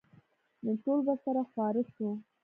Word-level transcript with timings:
نو 0.63 0.71
ټول 0.83 0.99
به 1.07 1.13
سره 1.25 1.41
خواره 1.49 1.83
سو. 1.93 2.07